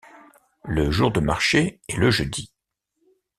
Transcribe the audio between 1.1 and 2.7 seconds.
de marché est le jeudi.